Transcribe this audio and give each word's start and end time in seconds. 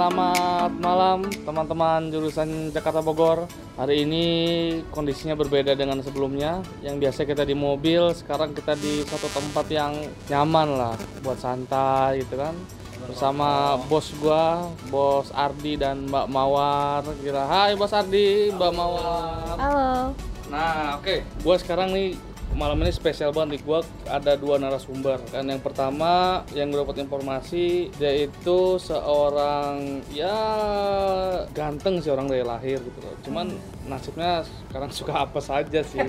Selamat 0.00 0.72
malam 0.80 1.28
teman-teman 1.44 2.08
jurusan 2.08 2.72
Jakarta 2.72 3.04
Bogor. 3.04 3.44
Hari 3.76 4.08
ini 4.08 4.24
kondisinya 4.88 5.36
berbeda 5.36 5.76
dengan 5.76 6.00
sebelumnya. 6.00 6.64
Yang 6.80 6.96
biasa 7.04 7.20
kita 7.28 7.44
di 7.44 7.52
mobil, 7.52 8.08
sekarang 8.16 8.56
kita 8.56 8.80
di 8.80 9.04
satu 9.04 9.28
tempat 9.28 9.68
yang 9.68 9.92
nyaman 10.32 10.72
lah 10.72 10.96
buat 11.20 11.36
santai 11.36 12.24
gitu 12.24 12.40
kan. 12.40 12.56
Bersama 13.12 13.76
bos 13.92 14.08
gua, 14.16 14.72
bos 14.88 15.28
Ardi 15.36 15.76
dan 15.76 16.08
Mbak 16.08 16.32
Mawar. 16.32 17.04
Kira, 17.20 17.44
hai 17.44 17.76
bos 17.76 17.92
Ardi, 17.92 18.56
Mbak 18.56 18.72
Mawar. 18.72 19.52
Halo. 19.60 20.16
Nah, 20.48 20.96
oke. 20.96 21.28
Gua 21.44 21.60
sekarang 21.60 21.92
nih 21.92 22.16
malam 22.54 22.78
ini 22.82 22.90
spesial 22.90 23.30
banget 23.30 23.58
nih. 23.58 23.62
Gua 23.62 23.80
ada 24.10 24.32
dua 24.34 24.58
narasumber. 24.58 25.22
Kan 25.30 25.46
yang 25.46 25.62
pertama 25.62 26.42
yang 26.54 26.70
gue 26.70 26.82
dapat 26.82 27.02
informasi 27.02 27.90
dia 27.94 28.26
itu 28.26 28.78
seorang 28.80 30.02
ya 30.10 30.38
ganteng 31.54 32.02
sih 32.02 32.10
orang 32.10 32.26
dari 32.26 32.42
lahir 32.42 32.82
gitu 32.82 32.98
loh. 33.02 33.14
Cuman 33.22 33.46
nasibnya 33.86 34.42
sekarang 34.68 34.90
suka 34.98 35.26
apa 35.28 35.40
saja 35.42 35.80
sih. 35.84 36.02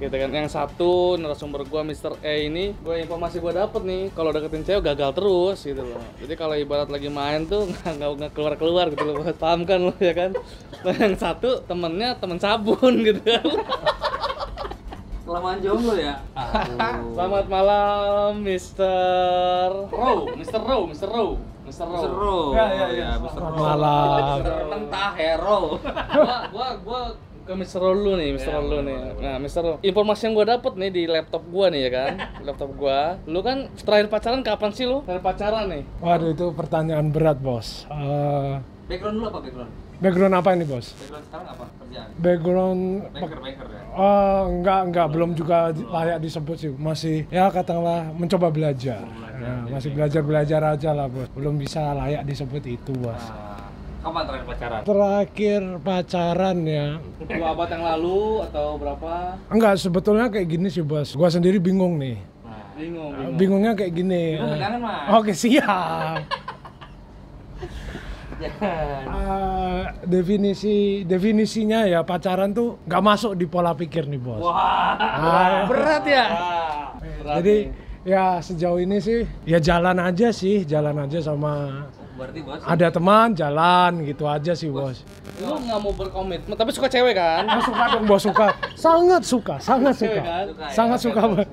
gitu 0.00 0.10
kan. 0.10 0.30
Yang 0.34 0.54
satu 0.54 1.14
narasumber 1.14 1.62
gua 1.68 1.86
Mr. 1.86 2.18
E 2.26 2.50
ini, 2.50 2.74
gue 2.74 2.96
informasi 3.06 3.38
gua 3.38 3.54
dapet 3.54 3.82
nih 3.86 4.02
kalau 4.16 4.34
deketin 4.34 4.66
cewek 4.66 4.82
gagal 4.94 5.10
terus 5.14 5.58
gitu 5.62 5.82
loh. 5.82 6.02
Jadi 6.18 6.34
kalau 6.34 6.58
ibarat 6.58 6.90
lagi 6.90 7.06
main 7.06 7.46
tuh 7.46 7.66
nggak 7.70 7.92
nggak 7.98 8.10
nggak 8.18 8.32
keluar-keluar 8.34 8.90
gitu 8.90 9.04
loh. 9.06 9.22
Paham 9.36 9.62
kan 9.62 9.78
lo 9.78 9.94
ya 10.02 10.14
kan? 10.14 10.34
Nah, 10.82 10.94
yang 10.98 11.14
satu 11.14 11.62
temennya 11.62 12.18
temen 12.18 12.38
sabun 12.42 13.02
gitu 13.06 13.22
kan. 13.22 13.46
Kelamaan 15.32 15.64
jomblo 15.64 15.96
ya? 15.96 16.20
Selamat 17.16 17.46
malam, 17.48 18.44
Mr. 18.44 19.88
Row, 19.88 20.28
Mr. 20.36 20.60
Row, 20.60 20.82
Mr. 20.84 21.08
Row, 21.08 21.28
Mr. 21.64 21.84
Row. 21.88 22.02
Seru. 22.04 22.38
Ya, 22.52 22.66
ya, 22.68 22.86
ya. 22.92 23.10
Mr. 23.16 23.40
Selamat 23.40 23.56
Row. 23.56 23.64
malam. 23.64 24.36
Mr. 24.44 24.54
Mentah 24.68 25.10
hero. 25.16 25.60
Gua, 26.12 26.36
gua, 26.52 26.68
gua 26.84 27.00
ke 27.48 27.52
Mr. 27.56 27.80
Row 27.80 27.96
dulu 27.96 28.12
nih, 28.20 28.28
Mr. 28.36 28.44
Ya, 28.44 28.60
Row 28.60 28.64
dulu 28.68 28.80
nih. 28.84 28.96
Nah, 29.24 29.36
Mr. 29.40 29.60
Row, 29.64 29.74
informasi 29.80 30.22
yang 30.28 30.34
gua 30.36 30.46
dapet 30.52 30.72
nih 30.76 30.90
di 30.92 31.02
laptop 31.08 31.42
gua 31.48 31.66
nih 31.72 31.80
ya 31.80 31.90
kan, 31.96 32.12
laptop 32.52 32.70
gua. 32.76 33.00
Lu 33.24 33.40
kan 33.40 33.72
terakhir 33.72 34.12
pacaran 34.12 34.44
kapan 34.44 34.70
sih 34.76 34.84
lu? 34.84 35.00
Terakhir 35.08 35.24
pacaran 35.24 35.64
nih? 35.72 35.82
Waduh 36.04 36.28
itu 36.28 36.52
pertanyaan 36.52 37.08
berat 37.08 37.40
bos. 37.40 37.88
Eh, 37.88 38.60
Background 38.84 39.16
dulu 39.16 39.26
apa 39.32 39.40
background? 39.48 39.72
Background 40.02 40.34
apa 40.34 40.48
ini 40.52 40.64
bos? 40.64 40.90
Background 40.90 41.24
sekarang 41.24 41.46
apa? 41.48 41.64
Kerjaan? 41.72 42.08
Background 42.18 42.82
baker 43.38 43.66
ya? 43.68 43.80
Oh, 43.92 44.40
enggak 44.50 44.80
enggak 44.84 45.06
belum 45.08 45.30
juga 45.32 45.58
di- 45.70 45.84
layak 45.84 46.18
disebut 46.18 46.56
sih. 46.58 46.70
Masih 46.70 47.16
ya 47.28 47.46
katakanlah 47.48 48.10
mencoba 48.10 48.48
belajar. 48.48 49.04
Ya, 49.34 49.54
masih 49.68 49.90
belajar 49.90 50.22
belajar 50.22 50.60
aja 50.66 50.90
lah 50.90 51.06
bos. 51.06 51.28
Belum 51.30 51.54
bisa 51.54 51.92
layak 51.92 52.22
disebut 52.22 52.62
itu 52.64 52.92
bos. 52.94 53.18
Nah, 53.22 53.58
kapan 54.02 54.22
terakhir 54.24 54.46
pacaran? 54.48 54.80
Terakhir 54.82 55.62
pacaran 55.78 56.58
ya. 56.64 56.86
Dua 57.22 57.46
abad 57.50 57.68
yang 57.68 57.84
lalu 57.84 58.20
atau 58.44 58.66
berapa? 58.76 59.12
Enggak 59.46 59.74
sebetulnya 59.76 60.26
kayak 60.26 60.48
gini 60.48 60.66
sih 60.66 60.80
bos. 60.80 61.12
Gua 61.12 61.28
sendiri 61.28 61.58
bingung 61.58 61.94
nih. 61.96 62.16
Nah, 62.42 62.64
Bingung, 62.72 63.10
Eh, 63.10 63.18
bingung. 63.20 63.36
Bingungnya 63.36 63.72
kayak 63.74 63.92
gini. 63.92 64.24
Bingung 64.36 64.80
Mas. 64.80 65.06
Oke 65.12 65.32
siap. 65.32 66.22
Jangan. 68.44 69.04
Eh, 69.04 69.82
definisi 70.04 70.76
definisinya 71.02 71.84
ya 71.84 72.02
pacaran 72.02 72.50
tuh 72.50 72.82
nggak 72.82 73.02
masuk 73.02 73.32
di 73.32 73.44
pola 73.44 73.72
pikir 73.72 74.04
nih 74.04 74.18
bos. 74.18 74.40
Wah, 74.40 74.94
Ah, 74.94 75.64
Berat 75.64 76.04
ya? 76.04 76.26
Berat 76.98 77.34
Jadi 77.38 77.54
nih. 77.66 77.72
ya 78.04 78.24
sejauh 78.38 78.78
ini 78.78 78.98
sih 78.98 79.22
ya 79.42 79.58
jalan 79.58 79.94
aja 79.96 80.28
sih, 80.30 80.62
jalan 80.62 80.96
aja 81.00 81.18
sama 81.20 81.86
berarti 82.12 82.40
bos. 82.40 82.60
ada 82.62 82.88
teman 82.88 83.32
jalan 83.32 84.02
gitu 84.02 84.24
aja 84.26 84.52
sih 84.52 84.68
bos. 84.68 85.06
lu 85.38 85.58
nggak 85.58 85.78
mau 85.80 85.90
berkomitmen, 85.90 86.54
tapi 86.54 86.70
suka 86.70 86.86
cewek 86.86 87.14
kan? 87.14 87.42
Ah, 87.44 87.58
suka 87.58 87.84
dong 87.90 88.04
bos 88.04 88.20
suka, 88.20 88.48
sangat 88.74 89.22
suka, 89.22 89.54
sangat 89.58 89.94
Cewek 89.96 90.12
suka, 90.12 90.22
kan? 90.22 90.44
Suka 90.46 90.62
ya? 90.62 90.70
sangat 90.70 90.98
suka 91.00 91.22
bos. 91.24 91.46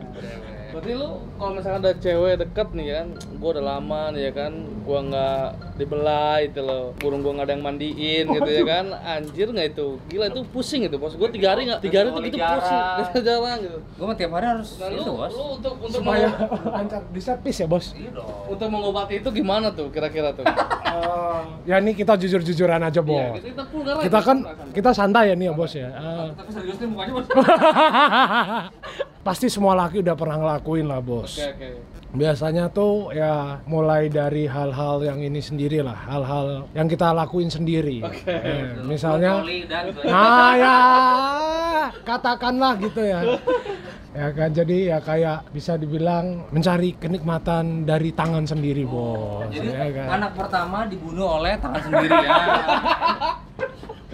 Berarti 0.80 0.96
lu 0.96 1.10
kalau 1.36 1.52
misalkan 1.52 1.80
ada 1.82 1.92
cewek 1.94 2.34
deket 2.40 2.68
nih 2.72 2.88
kan, 2.90 3.08
gua 3.36 3.50
udah 3.52 3.66
lama 3.68 4.02
nih 4.12 4.22
ya 4.22 4.32
kan, 4.32 4.54
gua 4.82 5.00
nggak 5.04 5.44
dibelai 5.76 6.48
itu 6.48 6.60
loh, 6.60 6.96
burung 6.96 7.20
gua 7.20 7.36
nggak 7.36 7.48
ada 7.48 7.54
yang 7.54 7.64
mandiin 7.64 8.26
gitu 8.26 8.48
ya 8.48 8.64
kan, 8.64 8.86
anjir 8.96 9.52
nggak 9.52 9.76
itu, 9.76 10.00
gila 10.08 10.32
itu 10.32 10.40
pusing 10.48 10.88
itu 10.88 10.96
bos, 10.96 11.20
gua 11.20 11.28
tiga 11.28 11.52
hari 11.52 11.68
nggak, 11.68 11.84
tiga 11.84 12.00
hari 12.00 12.10
tuh 12.10 12.22
gitu 12.24 12.40
pusing, 12.40 12.80
gitu 13.02 13.18
jalan 13.22 13.56
gitu. 13.60 13.78
Gue 13.92 14.06
mah 14.08 14.16
tiap 14.16 14.32
hari 14.32 14.46
harus 14.48 14.70
Nah, 14.80 14.88
lu, 14.88 14.96
itu 14.98 15.12
bos. 15.12 15.32
lu 15.32 15.44
untuk 15.54 15.74
untuk 15.78 16.00
Supaya 16.00 16.28
lancar 16.80 17.02
di 17.06 17.20
servis 17.20 17.56
ya 17.60 17.68
bos. 17.68 17.86
Iya 17.92 18.10
dong. 18.16 18.32
untuk 18.48 18.68
mengobati 18.72 19.14
itu 19.20 19.30
gimana 19.36 19.68
tuh 19.70 19.92
kira-kira 19.92 20.32
tuh? 20.32 20.48
Eh, 20.90 21.42
ya 21.70 21.78
ini 21.78 21.94
kita 21.94 22.18
jujur-jujuran 22.18 22.82
aja 22.82 22.98
Iya, 22.98 23.06
bos. 23.06 23.38
kita, 23.38 23.46
kita 23.46 23.64
vulgar 23.70 23.94
aja, 23.94 24.04
Kita 24.10 24.20
kan 24.20 24.38
kita 24.74 24.90
santai 24.90 25.30
ya 25.30 25.36
nih 25.38 25.46
ya 25.46 25.54
bos 25.54 25.70
ya. 25.72 25.86
Eh, 25.86 26.28
Tapi 26.34 26.50
serius 26.50 26.78
nih 26.82 26.88
mukanya 26.90 27.12
bos. 27.14 27.28
Pasti 29.30 29.46
semua 29.46 29.78
laki 29.78 30.02
udah 30.02 30.18
pernah 30.18 30.42
ngelakuin 30.42 30.90
lah 30.90 31.06
bos. 31.06 31.38
Oke 31.38 31.54
oke. 31.54 31.70
Biasanya 32.18 32.74
tuh 32.74 33.14
ya 33.14 33.62
mulai 33.70 34.10
dari 34.10 34.50
hal-hal 34.50 35.06
yang 35.06 35.22
ini 35.22 35.38
sendiri 35.38 35.86
lah, 35.86 35.94
hal-hal 35.94 36.66
yang 36.74 36.90
kita 36.90 37.14
lakuin 37.14 37.46
sendiri. 37.46 38.02
Oke. 38.02 38.26
Eh, 38.26 38.82
misalnya, 38.90 39.46
nah 40.10 40.58
ya 40.58 40.78
katakanlah 42.02 42.74
gitu 42.82 43.06
ya. 43.06 43.38
Ya 44.18 44.34
kan 44.34 44.50
jadi 44.50 44.98
ya 44.98 45.00
kayak 45.06 45.54
bisa 45.54 45.78
dibilang 45.78 46.50
mencari 46.50 46.98
kenikmatan 46.98 47.86
dari 47.86 48.10
tangan 48.10 48.50
sendiri 48.50 48.82
bos. 48.90 49.46
Jadi 49.54 49.70
ya 49.70 49.94
kan? 49.94 50.08
anak 50.18 50.32
pertama 50.34 50.90
dibunuh 50.90 51.38
oleh 51.38 51.54
tangan 51.62 51.86
sendiri 51.86 52.18
ya. 52.18 52.34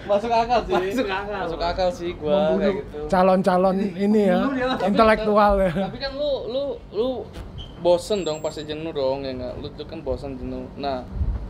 Masuk 0.06 0.30
akal 0.32 0.60
sih. 0.64 0.74
Masuk 0.74 1.08
akal. 1.10 1.40
Masuk 1.44 1.62
akal 1.62 1.88
sih 1.92 2.10
gua 2.16 2.54
kayak 2.56 2.74
gitu. 2.80 2.98
calon-calon 3.10 3.76
ini 3.94 4.20
ya 4.30 4.38
intelektual 4.86 5.52
ya. 5.60 5.72
Tapi 5.90 5.98
kan 5.98 6.12
lu 6.14 6.30
lu 6.48 6.62
lu 6.94 7.08
bosen 7.84 8.24
dong 8.24 8.40
pasti 8.40 8.64
jenuh 8.64 8.90
dong 8.94 9.26
ya 9.26 9.34
nggak? 9.36 9.54
Lu 9.60 9.66
tuh 9.74 9.86
kan 9.86 10.00
bosen 10.00 10.38
jenuh. 10.40 10.66
Nah 10.78 11.04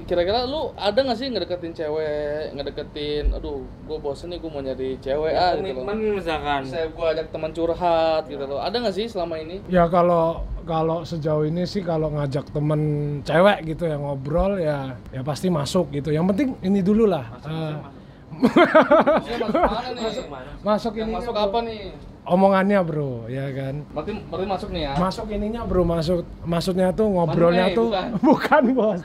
kira-kira 0.07 0.47
lu 0.47 0.71
ada 0.79 0.95
nggak 1.03 1.19
sih 1.19 1.27
ngedeketin 1.35 1.75
cewek, 1.75 2.55
ngedeketin, 2.55 3.35
aduh 3.35 3.67
gue 3.91 3.99
bosen 3.99 4.31
nih 4.31 4.39
gue 4.39 4.51
mau 4.55 4.63
nyari 4.63 4.95
cewek 5.03 5.35
ah 5.35 5.59
gitu 5.59 5.83
loh. 5.83 5.95
Misalkan. 6.15 6.63
Saya 6.63 6.87
gue 6.95 7.07
ajak 7.11 7.27
teman 7.35 7.51
curhat 7.51 8.23
gitu 8.31 8.45
loh. 8.47 8.63
Ada 8.63 8.87
nggak 8.87 8.95
sih 8.95 9.11
selama 9.11 9.35
ini? 9.43 9.67
Ya 9.67 9.91
kalau 9.91 10.47
kalau 10.63 11.03
sejauh 11.03 11.47
ini 11.47 11.67
sih 11.67 11.83
kalau 11.83 12.15
ngajak 12.15 12.55
temen 12.55 12.81
cewek 13.27 13.67
gitu 13.67 13.87
ya 13.87 13.99
ngobrol 13.99 14.59
ya 14.63 14.95
ya 15.11 15.27
pasti 15.27 15.51
masuk 15.51 15.91
gitu. 15.91 16.15
Yang 16.15 16.27
penting 16.35 16.49
ini 16.63 16.87
dulu 16.87 17.11
lah. 17.11 17.27
Masuk 17.43 17.96
mana 18.31 19.89
nih? 19.93 20.03
Masuk, 20.03 20.25
masuk 20.63 20.93
ini 20.97 21.13
masuk 21.13 21.35
apa 21.35 21.59
nih? 21.63 21.81
omongannya 22.27 22.83
bro 22.83 23.31
ya 23.31 23.47
kan. 23.55 23.87
Berarti 23.95 24.13
berarti 24.27 24.47
masuk 24.51 24.69
nih 24.75 24.83
ya? 24.83 24.93
Masuk 24.99 25.27
ininya 25.31 25.63
bro 25.63 25.87
masuk 25.87 26.27
maksudnya 26.43 26.91
tuh 26.91 27.07
ngobrolnya 27.07 27.71
Manuai, 27.71 27.79
tuh 27.79 27.89
bukan? 27.95 28.09
bukan 28.27 28.63
bos. 28.75 29.01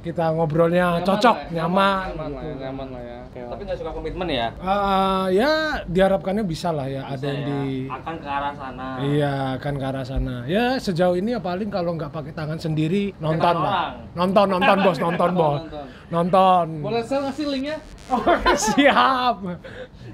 Kita 0.00 0.24
ngobrolnya 0.32 0.86
Nyaman 0.96 1.04
cocok 1.04 1.36
lah 1.36 1.44
ya? 1.44 1.54
nyaman. 1.60 2.04
nyaman, 2.08 2.28
gitu. 2.32 2.46
ya, 2.48 2.54
nyaman 2.64 2.86
lah 2.88 3.02
ya. 3.04 3.18
Oke, 3.28 3.40
Tapi 3.44 3.62
nggak 3.68 3.78
suka 3.84 3.90
komitmen 3.92 4.26
ya. 4.32 4.48
Eh, 4.56 5.24
ya 5.36 5.50
diharapkannya 5.84 6.44
bisa 6.48 6.72
lah 6.72 6.88
ya 6.88 7.04
ada 7.04 7.20
yang 7.20 7.36
Bisa 7.36 7.48
di 7.52 7.60
ya. 7.84 7.96
akan 8.00 8.14
ke 8.16 8.28
arah 8.32 8.54
sana. 8.56 8.86
Iya 9.04 9.34
kan 9.60 9.74
ke 9.76 9.84
arah 9.84 10.04
sana. 10.08 10.36
Ya 10.48 10.64
sejauh 10.80 11.16
ini 11.20 11.36
ya 11.36 11.40
paling 11.44 11.68
kalau 11.68 11.92
nggak 12.00 12.08
pakai 12.08 12.32
tangan 12.32 12.56
sendiri 12.56 13.12
nonton 13.20 13.54
lah. 13.60 13.92
orang. 13.92 14.16
Nonton 14.16 14.46
nonton 14.48 14.76
bos 14.80 14.96
nonton 14.96 15.30
bos. 15.44 15.60
Nonton. 15.68 15.84
Nonton. 16.08 16.66
Boleh 16.80 17.04
share 17.04 17.20
nggak 17.20 17.34
sih 17.36 17.44
linknya? 17.44 17.76
Oh, 18.08 18.24
siap. 18.72 19.36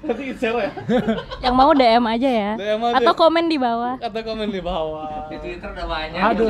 Nanti 0.03 0.23
share 0.35 0.59
ya. 0.67 0.71
Yang 1.39 1.55
mau 1.55 1.71
DM 1.71 2.03
aja 2.03 2.29
ya. 2.29 2.51
DM 2.59 2.81
aja. 2.83 2.95
Atau 2.99 3.13
komen 3.15 3.47
di 3.47 3.55
bawah. 3.55 3.95
Kata 3.97 4.19
komen 4.21 4.51
di 4.51 4.59
bawah. 4.59 5.31
Di 5.31 5.37
Twitter 5.39 5.69
udah 5.71 5.87
banyak. 5.87 6.21
Aduh. 6.21 6.49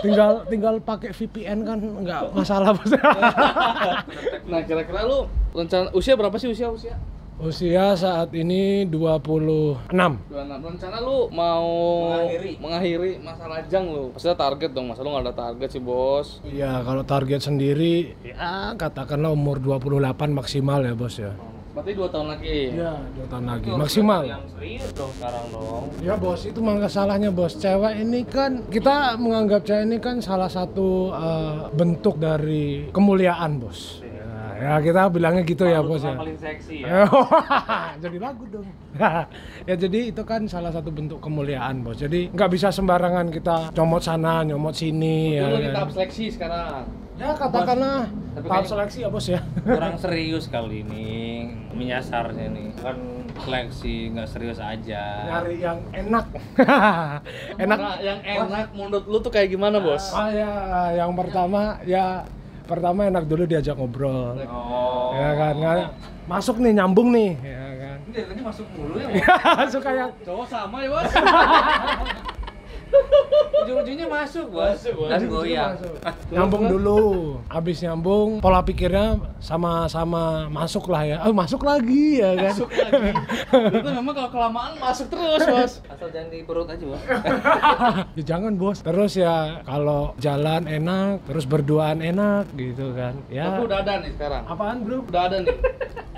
tinggal 0.00 0.46
tinggal 0.48 0.74
pakai 0.80 1.12
VPN 1.12 1.68
kan 1.68 1.78
nggak 1.78 2.32
masalah 2.32 2.72
bos. 2.72 2.92
Nah, 4.48 4.64
kira-kira 4.64 5.04
lu 5.04 5.28
rencana 5.52 5.92
usia 5.92 6.16
berapa 6.16 6.32
sih 6.40 6.48
usia 6.48 6.72
usia? 6.72 6.96
Usia 7.38 7.94
saat 7.94 8.34
ini 8.34 8.82
26. 8.82 9.94
26. 9.94 10.58
Rencana 10.58 10.98
lu 10.98 11.30
mau 11.30 11.70
Mengakhiri. 12.10 12.52
mengakhiri 12.58 13.10
masa 13.22 13.46
lajang 13.46 13.84
lu. 13.86 14.04
Maksudnya 14.10 14.34
target 14.34 14.70
dong, 14.74 14.90
masa 14.90 15.06
lu 15.06 15.14
nggak 15.14 15.22
ada 15.22 15.34
target 15.38 15.68
sih, 15.70 15.78
Bos. 15.78 16.42
Iya, 16.42 16.82
kalau 16.82 17.06
target 17.06 17.38
sendiri 17.38 18.18
ya 18.26 18.74
katakanlah 18.74 19.30
umur 19.30 19.62
28 19.62 20.34
maksimal 20.34 20.82
ya, 20.82 20.98
Bos 20.98 21.14
ya. 21.14 21.30
Berarti 21.78 21.94
2 21.94 22.10
tahun 22.10 22.26
lagi. 22.26 22.58
Iya, 22.74 22.92
2 23.06 23.30
tahun 23.30 23.44
lagi 23.46 23.70
maksimal. 23.70 24.22
Yang 24.26 24.44
serius 24.58 24.90
dong 24.98 25.12
sekarang 25.14 25.44
dong. 25.54 25.84
Ya 26.02 26.14
bos, 26.18 26.42
itu 26.42 26.58
mangga 26.58 26.90
salahnya 26.90 27.30
bos. 27.30 27.54
Cewek 27.54 28.02
ini 28.02 28.26
kan 28.26 28.66
kita 28.66 29.14
menganggap 29.14 29.62
cewek 29.62 29.86
ini 29.86 29.96
kan 30.02 30.18
salah 30.18 30.50
satu 30.50 31.14
eh, 31.14 31.70
bentuk 31.70 32.18
dari 32.18 32.90
kemuliaan 32.90 33.62
bos. 33.62 34.02
Ya, 34.58 34.82
ya 34.82 34.82
kita 34.82 35.06
bilangnya 35.06 35.42
gitu 35.46 35.64
ya 35.70 35.78
Malu 35.78 35.94
bos 35.94 36.02
ya. 36.02 36.14
paling 36.18 36.38
seksi 36.38 36.76
ya. 36.82 37.06
jadi 38.02 38.16
lagu 38.18 38.42
dong. 38.50 38.66
ya 39.70 39.74
jadi 39.78 40.00
itu 40.10 40.22
kan 40.26 40.50
salah 40.50 40.74
satu 40.74 40.90
bentuk 40.90 41.22
kemuliaan 41.22 41.86
bos. 41.86 42.02
Jadi 42.02 42.34
nggak 42.34 42.50
bisa 42.50 42.74
sembarangan 42.74 43.30
kita 43.30 43.70
nyomot 43.78 44.02
sana, 44.02 44.42
nyomot 44.42 44.74
sini 44.74 45.38
Lu 45.38 45.42
ya. 45.42 45.46
lagi 45.54 45.68
kan. 45.70 45.74
tahap 45.78 45.90
seleksi 45.94 46.24
sekarang. 46.34 46.84
Ya 47.18 47.34
katakanlah 47.34 48.06
Tapi 48.38 48.46
tahap 48.46 48.64
seleksi 48.66 48.98
ya 49.06 49.08
bos 49.10 49.26
ya. 49.30 49.40
Kurang 49.66 49.96
serius 50.02 50.44
kali 50.50 50.82
ini 50.82 51.06
menyasarnya 51.74 52.46
nih. 52.50 52.68
Kan 52.82 52.98
seleksi 53.38 54.10
nggak 54.10 54.26
serius 54.26 54.58
aja. 54.58 55.22
Nyari 55.22 55.62
yang 55.62 55.78
enak. 55.94 56.26
enak. 57.62 57.78
Nah, 57.78 57.98
yang 58.02 58.18
enak 58.26 58.74
menurut 58.74 59.06
lu 59.06 59.18
tuh 59.22 59.30
kayak 59.30 59.54
gimana, 59.54 59.78
Bos? 59.78 60.10
Ah 60.10 60.30
ya, 60.34 60.50
yang 60.98 61.14
pertama 61.14 61.78
ya 61.86 62.26
pertama 62.68 63.08
enak 63.08 63.24
dulu 63.24 63.48
diajak 63.48 63.74
ngobrol. 63.74 64.36
Oh. 64.44 65.16
Ya 65.16 65.30
kan, 65.34 65.54
nggak- 65.56 65.90
masuk 66.28 66.60
nih 66.60 66.76
nyambung 66.76 67.08
nih, 67.08 67.40
ya 67.40 67.66
kan. 67.80 67.98
Ini 68.12 68.42
masuk 68.44 68.66
mulu 68.76 69.00
ya. 69.00 69.08
Suka 69.72 69.90
yang 69.90 70.10
Cowok 70.20 70.46
sama 70.46 70.84
ya, 70.84 70.88
Bos? 70.92 71.08
Ujung-ujungnya 73.58 74.06
masuk, 74.08 74.46
Bos. 74.48 74.80
Dan 74.86 75.28
goyang. 75.28 75.76
nyambung 76.32 76.64
dulu 76.68 77.00
habis 77.48 77.80
nyambung 77.84 78.40
pola 78.40 78.60
pikirnya 78.64 79.20
sama-sama 79.40 80.48
masuk 80.48 80.88
lah 80.92 81.02
ya 81.04 81.16
oh, 81.24 81.32
masuk 81.32 81.64
lagi 81.64 82.20
ya 82.20 82.32
kan 82.36 82.54
Masuk 82.54 82.70
lagi. 82.72 83.10
Itu 83.80 83.88
memang 83.92 84.14
kalau 84.16 84.30
kelamaan 84.32 84.72
masuk 84.80 85.06
terus, 85.12 85.40
Bos. 85.44 85.72
Asal 85.88 86.08
jangan 86.12 86.28
di 86.32 86.38
perut 86.44 86.68
aja, 86.68 86.84
Bos. 86.84 87.02
ya 88.18 88.22
jangan 88.24 88.52
bos 88.58 88.78
terus 88.82 89.12
ya 89.18 89.62
kalau 89.64 90.12
jalan 90.18 90.64
enak 90.66 91.22
terus 91.26 91.44
berduaan 91.46 92.00
enak 92.02 92.48
gitu 92.58 92.92
kan 92.94 93.14
ya 93.30 93.58
udah 93.58 93.80
ada 93.82 94.02
nih 94.02 94.10
sekarang. 94.14 94.42
apaan 94.46 94.82
bro 94.82 94.98
Udah 95.08 95.22
ada 95.30 95.36
nih. 95.42 95.56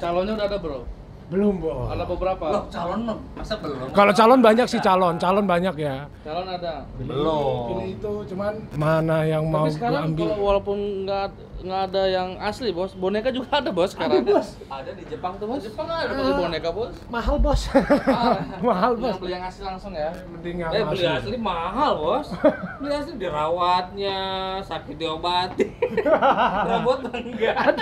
Calonnya 0.01 0.33
udah 0.33 0.47
ada, 0.49 0.57
Bro. 0.57 1.00
Belum 1.31 1.55
bos 1.57 1.87
Ada 1.89 2.05
beberapa. 2.05 2.45
Loh, 2.45 2.65
calon 2.69 3.01
masa 3.33 3.55
belum? 3.57 3.89
kalau 3.91 4.11
calon 4.11 4.41
banyak 4.41 4.67
sih 4.67 4.79
calon 4.79 5.15
calon 5.17 5.45
banyak 5.45 5.75
ya 5.77 6.11
Calon 6.21 6.45
ada. 6.45 6.83
Belum. 6.97 7.57
pilih 7.73 7.89
itu 7.95 8.13
cuman 8.29 8.53
mana 8.75 9.23
yang 9.23 9.47
mau 9.47 9.63
Tapi 9.63 9.71
gua 9.71 9.77
sekarang 9.79 10.03
ambil 10.09 10.27
kalau 10.27 10.43
walaupun 10.45 10.79
nggak 11.03 11.27
nggak 11.61 11.83
ada 11.87 12.03
yang 12.09 12.29
asli, 12.41 12.73
Bos. 12.73 12.93
Boneka 12.95 13.29
juga 13.29 13.61
ada, 13.61 13.69
Bos, 13.69 13.93
sekarang. 13.93 14.25
Ada 14.25 14.91
di 14.91 15.05
Jepang 15.05 15.37
tuh, 15.37 15.45
Bos. 15.45 15.61
Jepang 15.61 15.85
ada 15.87 16.09
pakai 16.09 16.33
boneka, 16.35 16.71
Bos. 16.71 16.97
mahal 17.07 17.37
bos 17.37 17.69
mahal 18.65 18.97
bos 18.97 19.13
Yang 19.13 19.21
beli 19.21 19.33
yang 19.33 19.45
asli 19.45 19.63
langsung 19.63 19.93
ya. 19.93 20.09
mending 20.27 20.57
yang 20.59 20.71
Eh 20.73 20.81
beli 20.83 21.05
asli. 21.05 21.21
asli 21.21 21.37
mahal 21.37 21.93
bos. 21.97 22.27
Beli 22.81 22.95
asli 22.97 23.13
dirawatnya, 23.15 24.19
sakit 24.63 24.97
diobati. 24.97 25.69
Robot 26.71 26.99
enggak. 27.13 27.77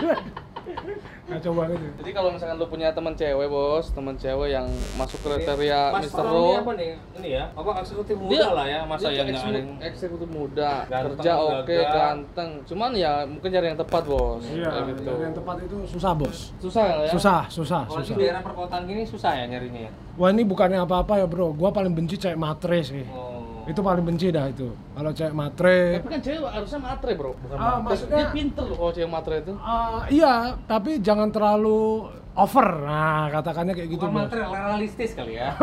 Kacau 1.28 1.52
banget 1.52 1.76
itu. 1.76 1.88
Jadi 2.00 2.10
kalau 2.16 2.30
misalkan 2.32 2.56
lu 2.56 2.66
punya 2.72 2.88
teman 2.96 3.12
cewek, 3.12 3.48
Bos, 3.52 3.86
teman 3.92 4.16
cewek 4.16 4.48
yang 4.48 4.66
masuk 4.96 5.20
kriteria 5.20 5.92
Mas 5.92 6.08
Mr. 6.08 6.24
Pro 6.24 6.32
Ro, 6.32 6.40
ini 6.40 6.56
apa 6.56 6.72
nih? 6.72 6.92
Ini 7.20 7.28
ya, 7.28 7.44
apa 7.52 7.70
eksekutif 7.84 8.16
muda 8.16 8.48
lah 8.56 8.66
ya, 8.66 8.80
masa 8.88 9.12
dia 9.12 9.20
yang 9.20 9.28
yang 9.36 9.68
eksekutif 9.84 10.28
muda, 10.32 10.88
Ganteng, 10.88 11.20
kerja 11.20 11.32
oke, 11.36 11.76
ganteng. 11.84 12.50
Cuman 12.64 12.90
ya 12.96 13.12
mungkin 13.28 13.48
cari 13.52 13.66
yang 13.68 13.80
tepat, 13.80 14.02
Bos. 14.08 14.44
Iya, 14.48 14.68
Kayak 14.72 14.84
gitu. 14.96 15.12
yang 15.20 15.34
tepat 15.36 15.56
itu 15.68 15.76
susah 15.84 16.12
bos. 16.16 16.38
Susah 16.56 16.84
ya? 16.88 17.12
Susah, 17.12 17.40
susah, 17.52 17.82
Kalau 17.84 18.00
di 18.00 18.14
daerah 18.16 18.40
perkotaan 18.40 18.82
gini 18.88 19.02
susah 19.04 19.36
ya 19.36 19.44
nyarinya 19.44 19.86
ya? 19.86 19.92
Wah 20.16 20.32
ini 20.32 20.42
bukannya 20.48 20.80
apa-apa 20.80 21.20
ya 21.20 21.26
bro, 21.28 21.52
gua 21.52 21.70
paling 21.70 21.92
benci 21.92 22.16
cewek 22.16 22.40
matre 22.40 22.80
sih. 22.80 23.04
Oh. 23.12 23.37
Itu 23.68 23.80
paling 23.80 24.00
benci 24.00 24.28
dah 24.28 24.48
itu. 24.48 24.64
Kalau 24.90 25.10
cewek 25.12 25.30
matre, 25.30 26.00
Tapi 26.00 26.08
kan 26.08 26.20
cewek 26.20 26.40
harusnya 26.48 26.80
matre, 26.80 27.10
Bro. 27.12 27.36
Bukan 27.36 27.54
Ah, 27.54 27.76
matre. 27.76 27.84
maksudnya- 27.84 28.16
Dia 28.18 28.32
pinter 28.32 28.64
loh 28.64 28.76
kalau 28.78 28.92
cewek 28.92 29.10
matre 29.10 29.34
itu. 29.38 29.52
ah, 29.54 30.00
iya, 30.08 30.34
tapi 30.64 30.90
jangan 30.98 31.28
terlalu 31.28 32.08
over. 32.34 32.68
Nah, 32.80 33.28
katakannya 33.30 33.76
kayak 33.76 33.88
gitu 33.90 34.00
Bukan 34.00 34.10
bos. 34.10 34.22
material 34.24 34.50
realistis 34.50 35.10
kali 35.12 35.36
ya. 35.36 35.52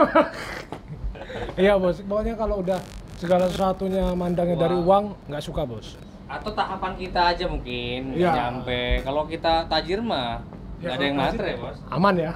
Iya 1.57 1.75
bos, 1.75 1.99
pokoknya 2.01 2.35
kalau 2.35 2.61
udah 2.61 2.79
segala 3.15 3.47
sesuatunya 3.47 4.11
mandangnya 4.13 4.55
dari 4.57 4.75
uang, 4.77 5.15
nggak 5.25 5.43
suka 5.43 5.63
bos. 5.63 5.95
Atau 6.25 6.51
tahapan 6.51 6.95
kita 6.95 7.33
aja 7.33 7.45
mungkin 7.45 8.13
Iya. 8.13 8.31
nyampe. 8.31 9.01
Kalau 9.01 9.23
kita 9.25 9.65
tajir 9.65 9.99
mah 9.99 10.39
nggak 10.75 10.93
ada 10.95 11.03
yang 11.07 11.17
matre 11.17 11.51
bos. 11.57 11.77
Aman 11.87 12.15
ya. 12.19 12.31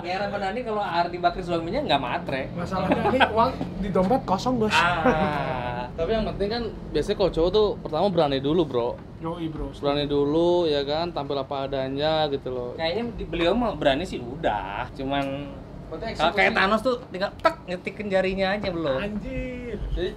Ya 0.00 0.16
Ramadhani 0.22 0.60
kalau 0.64 0.82
Ardi 0.82 1.18
Bakri 1.20 1.42
suaminya 1.44 1.80
nggak 1.84 2.00
matre. 2.00 2.42
Masalahnya 2.56 3.02
ini 3.12 3.20
uang 3.30 3.50
di 3.84 3.88
dompet 3.92 4.22
kosong 4.24 4.56
bos. 4.56 4.74
Ah. 4.74 5.86
Tapi 5.98 6.10
yang 6.12 6.28
penting 6.28 6.48
kan 6.52 6.62
biasanya 6.92 7.16
kalau 7.16 7.30
cowok 7.32 7.50
tuh 7.52 7.68
pertama 7.80 8.06
berani 8.12 8.38
dulu, 8.40 8.62
Bro. 8.68 8.88
Yoi 9.16 9.48
bro. 9.48 9.72
Berani 9.72 10.04
dulu 10.04 10.68
ya 10.68 10.84
kan, 10.84 11.08
tampil 11.08 11.40
apa 11.40 11.64
adanya 11.64 12.28
gitu 12.28 12.52
loh. 12.52 12.70
Kayaknya 12.76 13.04
beliau 13.32 13.52
mah 13.56 13.72
berani 13.72 14.04
sih 14.04 14.20
udah, 14.20 14.92
cuman 14.92 15.48
kalau 15.88 16.34
kayak 16.34 16.52
Thanos 16.52 16.82
tuh 16.82 16.98
tinggal 17.14 17.30
tek 17.38 17.56
ngetikin 17.64 18.06
jarinya 18.10 18.58
aja 18.58 18.68
belum. 18.68 18.98
Anjir. 19.00 19.78
Jadi 19.94 20.10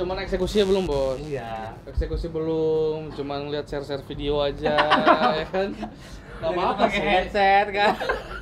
cuman 0.00 0.16
eksekusinya 0.24 0.64
belum, 0.66 0.82
Bos. 0.88 1.20
Iya. 1.20 1.76
Eksekusi 1.84 2.26
belum, 2.32 3.12
cuman 3.12 3.52
lihat 3.52 3.68
share-share 3.68 4.00
video 4.08 4.40
aja 4.40 4.74
ya 5.44 5.46
kan. 5.52 5.76
Gak 6.40 6.50
apa-apa 6.50 6.82
pakai 6.88 6.96
sih. 6.96 7.04
headset 7.04 7.66
kan. 7.70 7.92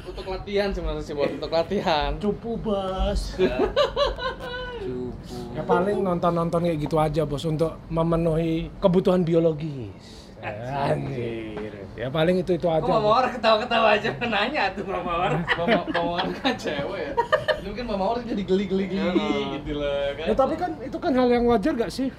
Untuk 0.06 0.26
latihan 0.32 0.68
sebenarnya 0.70 1.02
sih, 1.02 1.14
Bos. 1.14 1.30
Untuk 1.30 1.50
latihan. 1.50 2.10
Cupu 2.16 2.54
bos. 2.56 3.20
Cupu. 4.82 5.36
Ya 5.52 5.62
paling 5.62 5.98
nonton-nonton 6.00 6.60
kayak 6.64 6.78
gitu 6.78 6.96
aja 6.96 7.22
bos 7.22 7.42
untuk 7.42 7.76
memenuhi 7.90 8.70
kebutuhan 8.78 9.26
biologis. 9.26 10.30
Anjir. 10.38 11.74
Ya 11.98 12.06
paling 12.08 12.38
itu 12.38 12.54
itu 12.54 12.66
aja. 12.70 12.78
Kok 12.78 12.86
Mama 12.86 13.02
Mawar 13.02 13.26
ketawa-ketawa 13.26 13.88
aja 13.98 14.08
nanya 14.30 14.70
tuh 14.70 14.86
Mama 14.86 15.02
Mawar. 15.02 15.30
Mama 15.58 15.80
Mawar 15.90 16.26
kan 16.38 16.54
cewek 16.54 17.00
ya. 17.02 17.12
Ini 17.58 17.74
kan 17.74 17.84
Mama 17.90 17.98
Mawar 17.98 18.16
jadi 18.22 18.42
geli-geli 18.46 18.86
geli 18.86 19.58
gitu 19.58 19.82
loh 19.82 20.14
kan. 20.14 20.26
Ya 20.30 20.34
tapi 20.38 20.54
kan 20.54 20.70
itu 20.78 20.98
kan 21.02 21.12
hal 21.18 21.26
yang 21.26 21.44
wajar 21.50 21.74
gak 21.74 21.90
sih? 21.90 22.14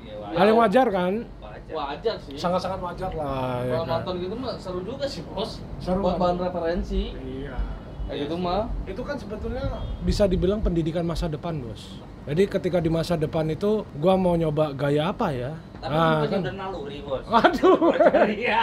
Iya, 0.00 0.16
Hal 0.32 0.46
yang 0.48 0.58
wajar 0.64 0.86
kan? 0.88 1.12
Wajar. 1.70 1.76
Wajar 1.76 2.16
sih. 2.20 2.34
Sangat-sangat 2.34 2.80
wajar 2.80 3.10
lah. 3.12 3.60
Ya 3.60 3.72
Kalau 3.74 3.84
kan? 3.84 3.92
nonton 3.94 4.14
gitu 4.18 4.34
mah 4.34 4.52
seru 4.56 4.80
juga 4.80 5.04
sih, 5.04 5.22
Bos. 5.24 5.60
Seru 5.78 6.00
Buat 6.00 6.16
banget. 6.16 6.20
bahan 6.20 6.36
referensi. 6.44 7.02
Iya. 7.14 7.56
Kayak 8.04 8.18
gitu 8.24 8.36
mah. 8.36 8.62
Itu 8.84 9.02
kan 9.02 9.16
sebetulnya 9.16 9.64
bisa 10.00 10.24
dibilang 10.24 10.58
pendidikan 10.58 11.04
masa 11.04 11.26
depan 11.26 11.60
bos. 11.60 12.00
Jadi 12.24 12.44
ketika 12.46 12.78
di 12.78 12.88
masa 12.88 13.14
depan 13.14 13.44
itu 13.46 13.84
gua 13.94 14.12
mau 14.14 14.32
nyoba 14.32 14.72
gaya 14.72 15.08
apa 15.08 15.28
ya? 15.30 15.52
Tapi 15.78 15.92
Ah, 15.92 16.24
kan. 16.24 16.40
udah 16.40 16.54
naluri, 16.58 16.98
Bos. 17.00 17.22
Aduh. 17.24 17.92
Iya. 18.26 18.62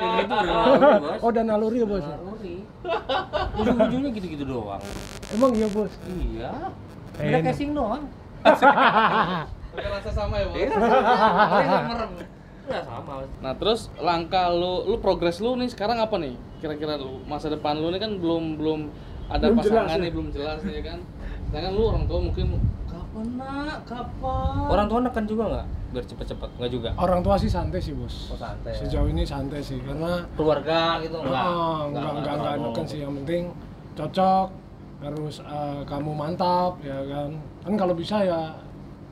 Yang 0.00 0.16
itu 0.16 0.32
udah 0.32 0.46
naluri, 0.48 0.96
Bos. 0.96 1.18
Oh, 1.20 1.30
dan 1.30 1.44
naluri 1.46 1.78
ya 1.78 1.86
bos. 1.86 2.02
Naluri. 2.02 2.56
Ujung-ujungnya 3.58 4.10
gitu-gitu 4.12 4.44
doang. 4.44 4.82
Emang 5.28 5.50
iya 5.52 5.68
bos. 5.68 5.92
Iya. 6.06 6.50
Beda 7.14 7.28
Enak. 7.34 7.46
casing 7.50 7.70
doang. 7.74 8.02
Pakai 9.68 9.90
rasa 9.92 10.10
sama 10.10 10.34
ya, 10.38 10.46
Bos. 10.48 10.56
Iya. 10.56 10.68
Merem. 11.84 12.10
Udah 12.68 12.82
sama. 12.84 13.12
Nah 13.40 13.52
terus 13.56 13.88
langkah 13.96 14.52
lu, 14.52 14.84
lu 14.84 14.96
progres 15.00 15.40
lu 15.40 15.56
nih 15.56 15.72
sekarang 15.72 15.98
apa 15.98 16.20
nih? 16.20 16.36
Kira-kira 16.60 17.00
lu 17.00 17.24
masa 17.24 17.48
depan 17.48 17.80
lu 17.80 17.88
nih 17.88 18.00
kan 18.00 18.12
belum 18.20 18.60
belum 18.60 18.80
ada 19.28 19.48
Belum 19.48 19.56
pasangan 19.60 19.88
jelas 19.88 19.96
ya? 19.96 20.02
nih, 20.04 20.10
belum 20.12 20.28
jelas 20.32 20.58
nih 20.64 20.82
kan. 20.84 20.98
Sedangkan 21.48 21.72
lu 21.72 21.82
orang 21.88 22.04
tua 22.04 22.18
mungkin 22.20 22.46
kapan 22.88 23.26
nak, 23.40 23.78
kapan? 23.88 24.64
Orang 24.68 24.86
tua 24.92 24.98
neken 25.00 25.24
juga 25.24 25.44
nggak? 25.48 25.66
Biar 25.88 26.04
cepet-cepet. 26.04 26.48
Nggak 26.60 26.70
juga. 26.72 26.88
Orang 27.00 27.20
tua 27.24 27.34
sih 27.40 27.48
santai 27.48 27.80
sih 27.80 27.96
bos. 27.96 28.28
Oh, 28.28 28.36
santai 28.36 28.76
ya. 28.76 28.84
Sejauh 28.84 29.08
ini 29.08 29.24
santai 29.24 29.64
sih 29.64 29.80
karena 29.80 30.20
Keluarga 30.36 31.00
gitu 31.00 31.16
enggak? 31.24 31.44
Oh, 31.48 31.88
enggak 31.88 32.04
enggak 32.04 32.12
enggak 32.20 32.36
terlalu. 32.36 32.64
neken 32.68 32.84
sih 32.84 32.98
yang 33.00 33.12
penting 33.24 33.42
cocok 33.96 34.48
terus 34.98 35.36
eh, 35.40 35.80
kamu 35.88 36.10
mantap 36.12 36.72
ya 36.84 36.98
kan. 37.08 37.30
Kan 37.64 37.74
kalau 37.80 37.94
bisa 37.96 38.20
ya 38.20 38.52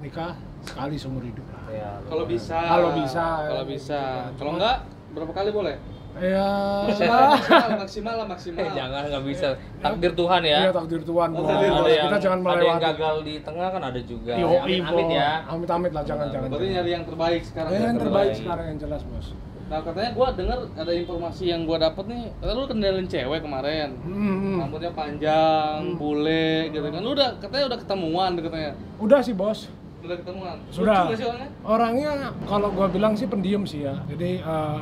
nikah 0.04 0.36
sekali 0.66 1.00
seumur 1.00 1.24
hidup 1.24 1.46
Iya. 1.68 1.90
Kalau 2.04 2.24
bisa. 2.24 2.58
Kalau 2.58 2.90
bisa, 2.94 3.24
Kalau 3.42 3.62
ya, 3.62 3.68
bisa. 3.68 4.00
Kalau 4.34 4.50
enggak 4.54 4.76
berapa 5.12 5.32
kali 5.32 5.50
boleh? 5.50 5.76
Ya, 6.16 6.48
maksimal, 6.88 7.28
maksimal 7.76 8.14
lah 8.16 8.26
maksimal. 8.26 8.56
Eh, 8.58 8.72
jangan 8.72 9.02
nggak 9.04 9.24
bisa. 9.28 9.46
Takdir 9.84 10.12
Tuhan 10.16 10.40
ya. 10.42 10.58
Iya 10.58 10.70
takdir 10.72 11.02
Tuhan 11.04 11.28
Oh, 11.30 11.44
takdir 11.44 11.68
Tuhan. 11.68 11.84
yang 11.92 12.06
Kita 12.08 12.18
jangan 12.18 12.38
ada 12.40 12.40
yang 12.40 12.56
melewati. 12.56 12.86
gagal 12.88 13.16
di 13.20 13.34
tengah 13.44 13.68
kan 13.68 13.82
ada 13.84 14.00
juga. 14.00 14.32
Yo, 14.32 14.48
amit, 14.56 14.80
amit 14.80 15.04
bos. 15.04 15.12
ya. 15.12 15.30
Amit 15.44 15.68
amit 15.68 15.92
lah 15.92 16.02
jangan 16.02 16.26
jangan. 16.32 16.48
Berarti 16.48 16.66
nyari 16.72 16.90
yang 16.90 17.04
terbaik 17.04 17.42
sekarang. 17.44 17.68
Ya, 17.68 17.76
ya? 17.76 17.84
yang 17.84 17.98
terbaik 17.98 18.08
terbaik. 18.24 18.40
sekarang 18.40 18.64
yang 18.66 18.78
jelas 18.80 19.02
bos. 19.04 19.26
Nah 19.66 19.80
katanya 19.82 20.10
gua 20.14 20.28
dengar 20.32 20.58
ada 20.72 20.92
informasi 20.94 21.44
yang 21.44 21.60
gua 21.68 21.78
dapet 21.82 22.04
nih. 22.06 22.22
Kata 22.34 22.52
lu 22.54 22.64
kendalin 22.64 23.06
cewek 23.06 23.40
kemarin. 23.42 23.88
Hmm. 24.00 24.56
Rambutnya 24.56 24.92
panjang, 24.96 25.78
Hmm. 25.84 25.98
bule 26.00 26.48
gitu 26.72 26.86
kan. 26.86 27.00
Lu 27.02 27.12
udah 27.12 27.28
katanya 27.36 27.64
udah 27.68 27.78
ketemuan 27.78 28.30
katanya. 28.40 28.72
Udah 28.96 29.20
sih 29.20 29.34
bos. 29.34 29.68
Udah 29.98 30.16
ketemuan. 30.16 30.56
Sudah. 30.68 31.00
Lucu 31.02 31.10
gak 31.10 31.18
sih 31.18 31.26
orangnya? 31.26 31.48
Orangnya 31.62 32.10
kalau 32.44 32.68
gua 32.70 32.86
bilang 32.86 33.12
sih 33.12 33.26
pendiam 33.26 33.62
sih 33.62 33.82
ya. 33.82 33.94
Jadi 34.06 34.38
eh, 34.38 34.80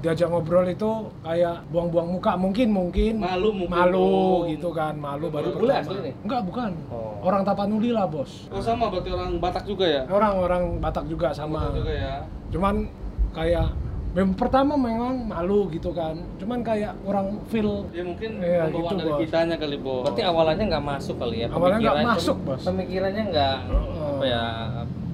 diajak 0.00 0.28
ngobrol 0.28 0.66
itu 0.66 0.90
kayak 1.20 1.64
buang-buang 1.66 2.08
muka 2.10 2.36
mungkin 2.36 2.68
mungkin 2.70 3.14
Malu 3.16 3.56
mungkin. 3.56 3.72
malu 3.72 4.12
gitu 4.46 4.68
kan 4.68 4.92
malu 4.94 5.32
baru 5.32 5.48
Bule 5.50 5.72
pertama. 5.72 5.80
asli 5.80 5.96
nih? 6.02 6.14
enggak 6.20 6.40
bukan 6.44 6.70
Oh. 6.86 7.16
orang 7.24 7.40
Tapanuli 7.40 7.88
lah 7.88 8.04
bos 8.04 8.44
Oh 8.46 8.60
sama 8.60 8.92
berarti 8.92 9.08
orang 9.08 9.40
Batak 9.40 9.64
juga 9.64 9.88
ya? 9.88 10.02
orang-orang 10.06 10.76
Batak 10.76 11.08
juga 11.08 11.32
sama 11.32 11.56
Batak 11.58 11.80
juga 11.80 11.92
ya. 11.94 12.14
cuman 12.52 12.84
kayak 13.32 13.66
Mem- 14.12 14.36
pertama 14.36 14.76
memang 14.76 15.24
malu 15.24 15.66
gitu 15.68 15.88
kan 15.90 16.14
cuman 16.36 16.60
kayak 16.60 16.94
kurang 17.00 17.40
feel 17.44 17.88
Ya 17.90 18.04
mungkin 18.04 18.30
Iya, 18.38 18.68
pembawaan 18.68 18.76
gitu, 18.84 18.94
dari 18.94 19.08
Bos. 19.10 19.20
kitanya 19.24 19.56
kali, 19.56 19.76
Bos. 19.80 20.04
Berarti 20.04 20.22
awalannya 20.22 20.64
nggak 20.68 20.84
masuk 20.86 21.16
kali 21.16 21.36
ya? 21.40 21.48
Awalnya 21.48 21.78
nggak 21.80 21.98
masuk, 22.06 22.36
Bos. 22.44 22.62
Pemikirannya 22.62 23.24
nggak 23.26 23.56
Heeh. 23.64 24.03
Apa 24.14 24.24
ya? 24.24 24.42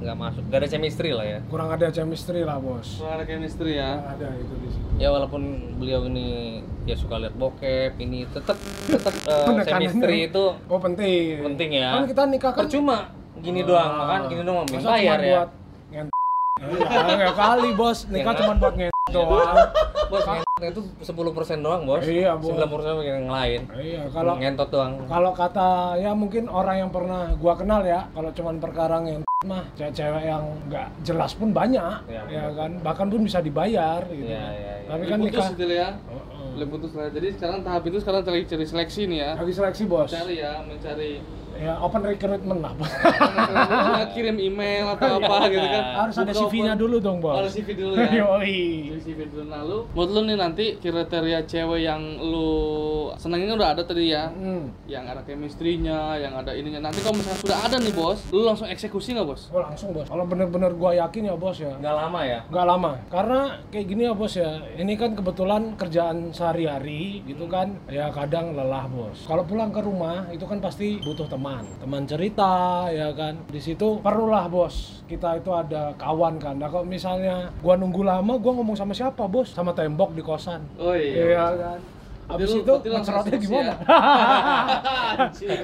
Nggak 0.00 0.16
masuk. 0.16 0.42
Gak 0.46 0.58
ada 0.58 0.68
chemistry 0.68 1.10
lah 1.10 1.26
ya. 1.26 1.38
kurang 1.46 1.68
ada 1.68 1.86
chemistry 1.88 2.40
lah 2.40 2.56
bos 2.56 2.88
Kurang 2.96 3.14
ada 3.16 3.24
chemistry 3.24 3.72
ya. 3.74 3.90
Kurang 3.96 4.14
ada 4.14 4.28
itu 4.34 4.54
di 4.56 4.68
situ 4.68 4.86
Ya 4.96 5.08
walaupun 5.08 5.42
beliau 5.76 6.04
ini 6.06 6.26
ya 6.82 6.92
suka 6.94 7.16
lihat 7.16 7.34
bokep, 7.34 7.96
ini 7.98 8.24
tetap 8.26 8.56
tetap 8.86 9.12
eh, 9.12 9.44
Penekanannya- 9.44 9.68
chemistry 9.68 10.18
itu 10.26 10.44
oh 10.58 10.78
penting 10.78 11.40
penting 11.42 11.70
ya. 11.74 11.88
kan 11.94 12.04
kita 12.04 12.22
nikah 12.26 12.50
kan 12.50 12.64
percuma 12.64 13.12
gini 13.38 13.60
doang, 13.62 13.92
makan 13.94 14.20
gini 14.28 14.42
doang 14.42 14.64
minta 14.66 14.84
bayar 14.86 15.16
cuma 15.16 15.24
ya. 15.24 15.32
buat 15.34 15.50
ngent 15.90 16.08
ya, 16.92 17.16
ya 17.18 17.32
kali 17.32 17.70
bos 17.72 17.98
nikah 18.06 18.32
Ya 18.32 18.38
cuma 18.38 18.52
buat 18.54 18.74
ngent 18.74 18.94
doang 19.08 19.56
Bos, 20.10 20.24
ngentot 20.26 20.66
itu 20.66 20.82
10% 21.00 21.62
doang, 21.62 21.82
Bos. 21.86 22.02
Iya, 22.02 22.34
Bos. 22.34 22.50
90% 22.52 23.00
yang 23.00 23.30
lain. 23.30 23.60
iya 23.78 24.02
kalau 24.10 24.34
ngentot 24.36 24.68
doang. 24.68 24.92
kalau 25.06 25.30
kata 25.32 25.68
ya 25.96 26.10
mungkin 26.12 26.50
orang 26.50 26.76
yang 26.78 26.90
pernah 26.90 27.30
gua 27.38 27.54
kenal 27.54 27.80
ya 27.80 28.10
kalau 28.10 28.30
cuman 28.30 28.58
perkara 28.58 28.98
yang 29.00 29.22
mah 29.40 29.64
cewek-cewek 29.72 30.28
yang 30.28 30.44
nggak 30.68 30.88
jelas 31.00 31.32
pun 31.32 31.48
banyak 31.48 31.96
Iya, 32.04 32.22
ya 32.28 32.44
kan 32.52 32.76
bahkan 32.84 33.08
pun 33.08 33.24
bisa 33.24 33.40
dibayar 33.40 34.04
gitu 34.12 34.28
Iya, 34.28 34.44
iya, 34.52 34.72
iya. 34.84 34.88
tapi 34.90 35.04
kan 35.08 35.16
putus 35.16 35.32
nikah 35.32 35.48
gitu 35.56 35.64
ya. 35.72 35.88
Heeh. 35.96 36.48
Lebih 36.60 36.70
putus 36.76 36.92
lah. 36.92 37.08
Jadi 37.08 37.28
sekarang 37.38 37.58
tahap 37.64 37.82
itu 37.88 37.96
sekarang 38.04 38.20
cari 38.20 38.44
cari 38.44 38.66
seleksi 38.68 39.02
nih 39.08 39.18
ya. 39.22 39.30
lagi 39.40 39.52
seleksi 39.54 39.82
bos 39.88 40.10
Cari 40.12 40.44
ya, 40.44 40.60
mencari 40.60 41.24
ya 41.60 41.76
open 41.76 42.00
recruitment 42.02 42.60
lah 42.64 42.72
bos 42.72 42.88
Nggak 43.90 44.08
kirim 44.16 44.36
email 44.40 44.96
atau 44.96 45.20
apa 45.20 45.36
gitu 45.52 45.66
kan. 45.68 45.84
harus 46.06 46.16
ada 46.16 46.32
CV-nya 46.32 46.72
dulu 46.74 46.96
dong 46.98 47.20
bos 47.20 47.36
Harus 47.36 47.52
CV 47.52 47.68
dulu 47.76 47.94
ya. 48.00 48.08
Yoi. 48.24 48.96
CV 49.00 49.18
dulu 49.28 49.44
lalu. 49.50 49.78
Menurut 49.92 50.10
lu 50.14 50.20
nih 50.28 50.36
nanti 50.38 50.64
kriteria 50.78 51.40
cewek 51.44 51.80
yang 51.84 52.00
lu 52.20 52.48
senengin 53.16 53.56
udah 53.56 53.76
ada 53.76 53.82
tadi 53.84 54.12
ya. 54.12 54.30
Hmm. 54.30 54.70
Yang 54.86 55.04
ada 55.16 55.22
chemistry-nya, 55.26 56.16
yang 56.20 56.32
ada 56.36 56.52
ininya. 56.54 56.88
Nanti 56.88 57.00
kalau 57.02 57.16
misalnya 57.18 57.40
sudah 57.42 57.58
ada 57.60 57.76
nih 57.80 57.92
bos, 57.92 58.20
lu 58.30 58.46
langsung 58.46 58.68
eksekusi 58.70 59.16
nggak 59.16 59.26
bos? 59.26 59.50
Oh 59.50 59.60
langsung 59.60 59.90
bos. 59.92 60.06
Kalau 60.06 60.24
bener-bener 60.28 60.72
gua 60.76 60.94
yakin 60.96 61.32
ya 61.32 61.34
bos 61.36 61.58
ya. 61.58 61.72
Nggak 61.76 61.96
lama 61.96 62.20
ya. 62.22 62.40
Nggak 62.48 62.66
lama. 62.66 62.90
Karena 63.10 63.40
kayak 63.72 63.86
gini 63.88 64.02
ya 64.06 64.12
bos 64.14 64.34
ya. 64.36 64.50
Ini 64.78 64.92
kan 64.96 65.10
kebetulan 65.16 65.62
kerjaan 65.76 66.30
sehari-hari 66.30 67.24
gitu 67.26 67.50
kan. 67.50 67.76
Ya 67.90 68.08
kadang 68.12 68.54
lelah 68.54 68.86
bos. 68.86 69.24
Kalau 69.26 69.42
pulang 69.44 69.74
ke 69.74 69.80
rumah 69.82 70.28
itu 70.30 70.44
kan 70.46 70.62
pasti 70.62 71.00
butuh 71.02 71.26
teman. 71.26 71.49
Teman 71.82 72.04
cerita 72.06 72.86
ya 72.92 73.10
kan. 73.16 73.34
Di 73.50 73.58
situ 73.58 73.98
perlulah 73.98 74.46
bos. 74.46 75.02
Kita 75.10 75.40
itu 75.40 75.50
ada 75.50 75.90
kawan 75.98 76.38
kan. 76.38 76.54
Nah 76.60 76.70
kalau 76.70 76.86
misalnya 76.86 77.50
gua 77.58 77.74
nunggu 77.74 78.06
lama, 78.06 78.38
gua 78.38 78.52
ngomong 78.60 78.78
sama 78.78 78.94
siapa 78.94 79.26
bos? 79.26 79.50
Sama 79.50 79.74
tembok 79.74 80.14
di 80.14 80.22
kosan. 80.22 80.62
Oh 80.78 80.94
Iya 80.94 81.50
kan. 81.58 81.99
Habis 82.30 82.50
itu 82.62 82.74
mencerotnya 82.86 83.38
gimana? 83.42 83.64
ya? 83.66 83.74
Anjir. 85.18 85.58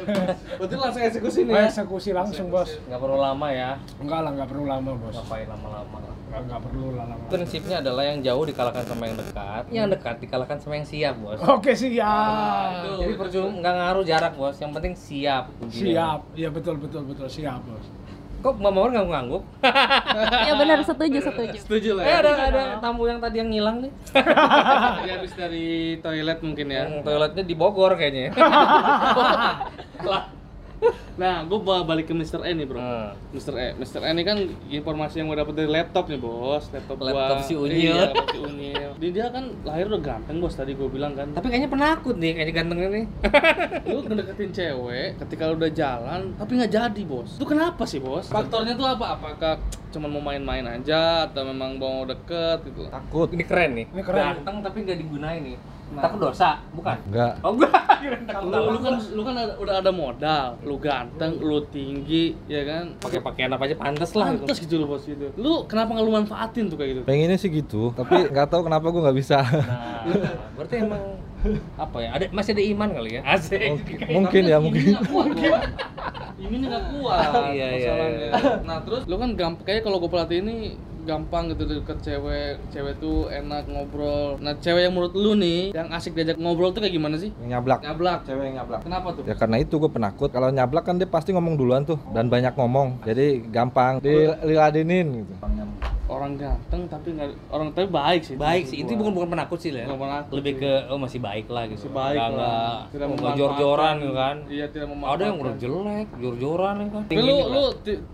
Berarti 0.59 0.75
langsung 0.75 1.03
eksekusi 1.07 1.41
nih 1.47 1.55
ya? 1.55 1.65
Eksekusi 1.71 2.11
langsung 2.11 2.47
bos. 2.51 2.71
Nggak 2.91 3.01
perlu 3.01 3.17
lama 3.17 3.47
ya. 3.55 3.71
Enggak 4.03 4.21
lah, 4.27 4.31
nggak 4.35 4.49
perlu 4.51 4.65
lama 4.67 4.91
bos. 4.99 5.15
Ngapain 5.15 5.47
lama-lama. 5.47 5.99
Nggak, 6.27 6.41
nggak 6.51 6.61
perlu 6.67 6.87
lah 6.99 7.05
lama. 7.07 7.25
Prinsipnya 7.31 7.77
adalah 7.79 8.03
yang 8.03 8.19
jauh 8.21 8.45
dikalahkan 8.45 8.85
sama 8.85 9.03
yang 9.07 9.17
dekat, 9.17 9.65
yang 9.71 9.87
dekat 9.87 10.17
dikalahkan 10.19 10.59
sama 10.59 10.75
yang 10.83 10.87
siap, 10.87 11.15
Bos. 11.23 11.39
Oke 11.47 11.73
siap. 11.73 12.83
itu. 12.83 12.93
Jadi 13.07 13.15
percuma 13.15 13.49
nggak 13.63 13.75
ngaruh 13.79 14.05
jarak, 14.05 14.33
Bos. 14.35 14.57
Yang 14.59 14.73
penting 14.75 14.95
siap. 14.99 15.45
Siap, 15.71 16.21
iya 16.35 16.49
betul 16.51 16.83
betul 16.83 17.07
betul 17.07 17.31
siap 17.31 17.63
bos. 17.63 17.87
Kok 18.37 18.53
Mbak 18.57 18.73
Mawar 18.73 18.89
nggak 18.93 19.07
ngangguk? 19.09 19.43
Ya 20.49 20.53
benar 20.55 20.79
setuju 20.81 21.19
setuju. 21.21 21.57
Setuju 21.59 21.89
lah 21.99 22.03
Eh 22.03 22.09
ya? 22.09 22.17
ada 22.23 22.31
ada 22.47 22.63
tamu 22.79 23.03
yang 23.05 23.19
tadi 23.19 23.37
yang 23.41 23.49
ngilang 23.51 23.77
nih. 23.83 23.91
Dia 25.03 25.13
habis 25.19 25.33
dari 25.35 25.67
toilet 25.99 26.39
mungkin 26.41 26.67
ya. 26.69 26.83
Yang 26.87 26.93
toiletnya 27.03 27.43
di 27.43 27.55
Bogor 27.55 27.93
kayaknya. 27.95 28.23
ya. 28.31 28.33
Nah, 31.17 31.49
gue 31.49 31.59
balik 31.59 32.07
ke 32.07 32.15
Mr. 32.15 32.45
E 32.45 32.53
nih 32.53 32.69
bro. 32.69 32.77
Hmm. 32.77 33.17
Mr. 33.33 33.55
E, 33.57 33.67
Mr. 33.81 34.05
E 34.05 34.09
ini 34.13 34.23
kan 34.23 34.37
informasi 34.69 35.25
yang 35.25 35.33
gue 35.33 35.39
dapet 35.41 35.57
dari 35.57 35.71
laptop 35.73 36.13
nih 36.13 36.21
bos, 36.21 36.69
laptop 36.69 37.01
gua. 37.01 37.09
Laptop 37.09 37.41
si 37.41 37.57
Unyil. 37.57 37.89
Iya, 37.89 38.13
laptop 38.13 38.27
si 38.29 38.39
Unyil. 38.39 38.91
Dia, 39.01 39.11
dia 39.13 39.27
kan 39.33 39.45
lahir 39.65 39.89
udah 39.89 40.03
ganteng 40.05 40.37
bos 40.45 40.53
tadi 40.53 40.77
gue 40.77 40.89
bilang 40.93 41.17
kan. 41.17 41.33
Tapi 41.33 41.49
kayaknya 41.49 41.73
penakut 41.73 42.21
nih, 42.21 42.37
kayaknya 42.37 42.55
gantengnya 42.55 42.89
nih. 42.93 43.05
lu 43.93 43.99
ngedeketin 44.05 44.51
cewek 44.53 45.09
ketika 45.25 45.43
lu 45.49 45.57
udah 45.57 45.73
jalan 45.73 46.21
tapi 46.37 46.53
nggak 46.61 46.73
jadi 46.73 47.03
bos. 47.09 47.41
Itu 47.41 47.49
kenapa 47.49 47.89
sih 47.89 47.97
bos? 47.97 48.29
Faktornya 48.29 48.77
tuh 48.77 48.85
apa? 48.85 49.17
Apakah 49.17 49.57
cuma 49.89 50.13
mau 50.13 50.21
main-main 50.21 50.69
aja 50.69 51.25
atau 51.25 51.49
memang 51.49 51.81
mau 51.81 52.05
deket 52.05 52.61
gitu? 52.69 52.93
Takut. 52.93 53.33
Ini 53.33 53.45
keren 53.49 53.71
nih. 53.73 53.87
Ini 53.89 54.03
keren. 54.05 54.21
Ganteng 54.21 54.57
tapi 54.61 54.85
nggak 54.85 54.99
digunain 55.01 55.41
nih. 55.41 55.57
Takut 55.87 56.19
dosa, 56.19 56.59
bukan? 56.75 56.99
Enggak. 57.09 57.33
Oh 57.41 57.55
enggak. 57.55 57.73
Lu, 58.47 58.77
lu 58.77 58.79
kan 58.79 58.95
lu 59.15 59.23
kan 59.25 59.35
ada- 59.35 59.57
udah 59.57 59.75
ada 59.83 59.91
modal, 59.91 60.47
lu 60.63 60.77
ganteng, 60.79 61.06
lu 61.41 61.59
tinggi, 61.69 62.35
ya 62.47 62.63
kan? 62.67 62.85
pakai 63.01 63.21
pakaian 63.23 63.51
apa 63.53 63.67
aja 63.71 63.77
pantas 63.79 64.11
lah 64.13 64.35
gitu. 64.35 64.45
Pantes 64.45 64.59
gitu 64.63 64.75
loh 64.83 64.87
bos 64.91 65.05
gitu. 65.07 65.27
Lu 65.39 65.65
kenapa 65.65 65.95
nggak 65.95 66.05
lu 66.05 66.13
manfaatin 66.13 66.69
tuh 66.69 66.77
kayak 66.77 66.91
gitu? 66.91 67.01
Pengennya 67.07 67.39
sih 67.39 67.51
gitu, 67.51 67.95
tapi 67.95 68.31
nggak 68.31 68.47
tahu 68.51 68.67
kenapa 68.67 68.87
gue 68.91 69.03
nggak 69.03 69.19
bisa. 69.19 69.39
Nah, 69.43 70.07
berarti 70.55 70.75
emang 70.83 71.05
apa 71.79 71.97
ya? 72.03 72.09
Ada 72.17 72.25
masih 72.35 72.51
ada 72.57 72.65
iman 72.75 72.89
kali 72.91 73.11
ya? 73.17 73.21
Asik. 73.23 73.61
mungkin 74.11 74.43
ya, 74.47 74.59
mungkin. 74.59 74.83
Ini 74.83 74.91
nggak 74.95 75.07
kuat 75.11 75.29
gua. 75.35 75.59
Ini 76.37 76.57
nggak 76.69 76.85
kuat 76.93 77.33
Iya, 77.49 77.49
iya, 77.55 77.67
masalahnya. 77.73 78.29
Nah 78.67 78.79
terus 78.85 79.03
lu 79.09 79.17
kan 79.17 79.31
gampang 79.39 79.65
kayak 79.65 79.83
kalau 79.87 79.97
gue 80.03 80.11
perhatiin 80.11 80.45
ini 80.45 80.57
gampang 81.07 81.55
gitu 81.55 81.63
deket 81.65 81.99
cewek 82.03 82.59
cewek 82.69 82.95
tuh 82.99 83.31
enak 83.31 83.71
ngobrol 83.71 84.37
nah 84.43 84.53
cewek 84.59 84.91
yang 84.91 84.95
menurut 84.95 85.15
lu 85.15 85.33
nih 85.33 85.71
yang 85.71 85.89
asik 85.95 86.13
diajak 86.13 86.37
ngobrol 86.37 86.75
tuh 86.75 86.83
kayak 86.83 86.93
gimana 86.93 87.17
sih 87.17 87.31
Nyablak. 87.39 87.81
nyablak 87.81 88.27
Cewek 88.27 88.45
yang 88.51 88.57
nyablak. 88.61 88.81
kenapa 88.83 89.09
tuh 89.15 89.23
Ya 89.25 89.35
karena 89.35 89.57
itu 89.59 89.75
gue 89.79 89.89
penakut. 89.89 90.31
Kalau 90.31 90.51
nyablak 90.51 90.85
kan 90.85 90.99
dia 90.99 91.07
pasti 91.07 91.31
ngomong 91.31 91.55
duluan 91.55 91.87
tuh 91.87 91.99
dan 92.11 92.27
banyak 92.27 92.53
ngomong. 92.59 93.03
Jadi 93.07 93.47
gampang 93.49 94.03
diladenin 94.03 95.23
gitu. 95.23 95.33
Orang 96.07 96.33
ganteng 96.35 96.87
tapi 96.87 97.09
nggak 97.13 97.29
orang 97.49 97.69
tapi 97.71 97.89
baik 97.89 98.23
sih 98.23 98.37
Baik 98.37 98.65
sih, 98.65 98.79
itu 98.79 98.95
bukan 98.95 99.11
bukan 99.13 99.29
penakut 99.29 99.59
sih 99.59 99.71
lah. 99.71 99.91
Penakut 99.91 100.33
Lebih 100.33 100.53
sih. 100.53 100.61
ke 100.61 100.73
oh 100.87 100.97
masih 100.97 101.19
baik 101.19 101.47
lah 101.47 101.67
gitu. 101.67 101.83
Masih 101.83 101.93
baik 101.93 102.15
Nggak- 102.17 102.31
lah. 102.33 102.47
nggak- 102.47 102.83
Tidak 102.89 103.07
memanfaatkan. 103.09 103.37
jor-joran 103.37 103.95
gitu 103.97 104.15
kan. 104.15 104.37
iya 104.47 104.67
tidak 104.67 104.87
Ada 104.87 104.93
memanfaatkan 104.93 105.27
yang 105.27 105.37
udah 105.37 105.55
jelek, 105.57 106.07
jor-joran 106.17 106.75
ya 106.77 106.87
kan. 106.89 107.03
tapi 107.05 107.21
lu 107.21 107.37
lu 107.49 107.65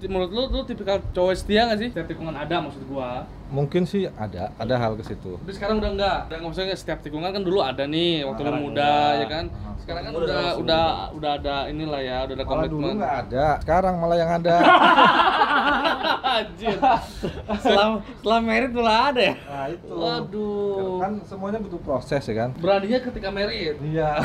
menurut 0.07 0.31
lu 0.31 0.43
lu 0.49 0.61
tipikal 0.65 0.97
cowok 1.11 1.33
setia 1.35 1.61
nggak 1.65 1.79
sih 1.79 1.89
setiap 1.91 2.09
tikungan 2.09 2.35
ada 2.35 2.57
maksud 2.59 2.83
gua 2.87 3.29
Mungkin 3.53 3.85
sih 3.85 4.09
ada, 4.09 4.49
ada 4.57 4.75
hal 4.75 4.97
ke 4.97 5.05
situ. 5.05 5.37
tapi 5.37 5.53
sekarang 5.53 5.77
udah 5.77 5.91
enggak 5.93 6.17
udah 6.25 6.37
nggak 6.37 6.49
maksudnya 6.49 6.73
setiap 6.73 6.99
tikungan 6.99 7.31
kan 7.31 7.43
dulu 7.43 7.61
ada 7.61 7.85
nih 7.85 8.25
waktu 8.25 8.41
lu 8.41 8.49
Sekarang 8.49 8.63
muda 8.63 8.81
enggak. 8.89 9.13
ya 9.13 9.27
kan 9.29 9.45
sekarang 9.77 10.03
kan 10.03 10.13
Udah 10.15 10.25
udah 10.25 10.47
udah 10.57 10.85
udah 11.13 11.31
ada 11.37 11.57
inilah 11.67 12.01
ya 12.01 12.17
udah 12.23 12.35
ada 12.35 12.45
Kalau 12.45 12.63
dulu 12.63 12.81
komitmen 12.81 12.97
nggak 12.99 13.17
ada, 13.23 13.47
sekarang 13.59 13.95
malah 13.99 14.17
yang 14.17 14.31
ada. 14.33 14.57
Anjir. 16.33 16.77
setelah 17.59 17.87
setelah 18.01 18.41
merit 18.41 18.73
malah 18.73 19.11
ada 19.11 19.21
ya. 19.23 19.35
Nah 19.37 19.67
itu. 19.69 19.93
Waduh. 19.93 20.97
Kan 20.99 21.13
semuanya 21.23 21.59
butuh 21.61 21.81
proses 21.83 22.23
ya 22.23 22.35
kan. 22.35 22.51
Beraninya 22.57 22.99
ketika 23.03 23.29
married. 23.29 23.77
Iya. 23.83 24.11